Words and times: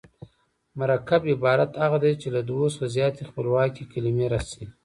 مرکب 0.79 1.21
عبارت 1.33 1.71
هغه 1.83 1.97
دﺉ، 2.03 2.13
چي 2.21 2.27
له 2.35 2.41
دوو 2.49 2.67
څخه 2.73 2.85
زیاتي 2.95 3.23
خپلواکي 3.29 3.83
کلیمې 3.93 4.25
راسي. 4.33 4.63